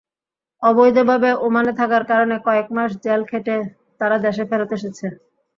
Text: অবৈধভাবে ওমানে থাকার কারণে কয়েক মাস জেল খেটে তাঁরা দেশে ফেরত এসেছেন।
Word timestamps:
অবৈধভাবে 0.63 1.29
ওমানে 1.45 1.71
থাকার 1.79 2.03
কারণে 2.11 2.35
কয়েক 2.45 2.67
মাস 2.75 2.91
জেল 3.05 3.21
খেটে 3.29 3.55
তাঁরা 3.99 4.17
দেশে 4.25 4.43
ফেরত 4.49 4.69
এসেছেন। 4.77 5.11